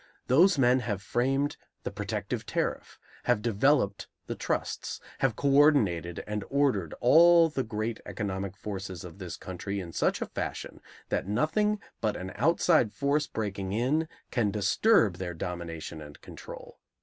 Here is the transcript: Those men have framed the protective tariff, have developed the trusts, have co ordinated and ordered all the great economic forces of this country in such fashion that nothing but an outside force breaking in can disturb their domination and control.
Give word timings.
Those 0.25 0.57
men 0.57 0.79
have 0.79 0.99
framed 1.03 1.57
the 1.83 1.91
protective 1.91 2.43
tariff, 2.47 2.97
have 3.25 3.39
developed 3.43 4.07
the 4.25 4.33
trusts, 4.33 4.99
have 5.19 5.35
co 5.35 5.51
ordinated 5.51 6.23
and 6.25 6.43
ordered 6.49 6.95
all 7.01 7.49
the 7.49 7.61
great 7.61 7.99
economic 8.07 8.57
forces 8.57 9.03
of 9.03 9.19
this 9.19 9.37
country 9.37 9.79
in 9.79 9.93
such 9.93 10.17
fashion 10.19 10.81
that 11.09 11.27
nothing 11.27 11.79
but 12.01 12.15
an 12.17 12.31
outside 12.33 12.91
force 12.95 13.27
breaking 13.27 13.73
in 13.73 14.07
can 14.31 14.49
disturb 14.49 15.17
their 15.17 15.35
domination 15.35 16.01
and 16.01 16.19
control. 16.19 16.79